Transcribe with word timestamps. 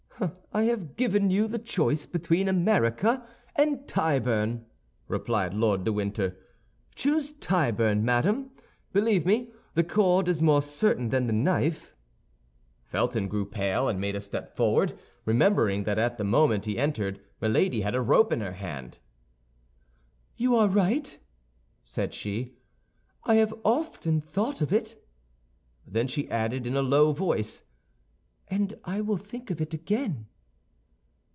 "I 0.53 0.63
have 0.65 0.97
given 0.97 1.29
you 1.31 1.47
the 1.47 1.57
choice 1.57 2.05
between 2.05 2.47
America 2.49 3.25
and 3.55 3.87
Tyburn," 3.87 4.65
replied 5.07 5.53
Lord 5.55 5.83
de 5.85 5.91
Winter. 5.93 6.35
"Choose 6.93 7.31
Tyburn, 7.31 8.03
madame. 8.05 8.51
Believe 8.93 9.25
me, 9.25 9.51
the 9.75 9.83
cord 9.85 10.27
is 10.27 10.41
more 10.41 10.61
certain 10.61 11.07
than 11.09 11.25
the 11.27 11.31
knife." 11.33 11.95
Felton 12.83 13.29
grew 13.29 13.45
pale, 13.45 13.87
and 13.87 13.99
made 14.01 14.15
a 14.15 14.19
step 14.21 14.55
forward, 14.57 14.95
remembering 15.25 15.85
that 15.85 15.97
at 15.97 16.17
the 16.19 16.25
moment 16.25 16.65
he 16.65 16.77
entered 16.77 17.19
Milady 17.41 17.79
had 17.81 17.95
a 17.95 18.01
rope 18.01 18.31
in 18.33 18.41
her 18.41 18.53
hand. 18.53 18.99
"You 20.37 20.55
are 20.57 20.67
right," 20.67 21.17
said 21.85 22.13
she, 22.13 22.57
"I 23.23 23.35
have 23.35 23.53
often 23.65 24.19
thought 24.21 24.61
of 24.61 24.71
it." 24.73 25.01
Then 25.87 26.05
she 26.07 26.29
added 26.29 26.67
in 26.67 26.75
a 26.75 26.81
low 26.83 27.11
voice, 27.13 27.63
"And 28.49 28.73
I 28.83 28.99
will 28.99 29.15
think 29.15 29.49
of 29.49 29.61
it 29.61 29.73
again." 29.73 30.27